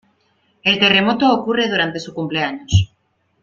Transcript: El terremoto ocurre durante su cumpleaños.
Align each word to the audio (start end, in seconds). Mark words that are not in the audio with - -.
El 0.63 0.79
terremoto 0.79 1.31
ocurre 1.31 1.69
durante 1.69 1.99
su 1.99 2.15
cumpleaños. 2.15 2.91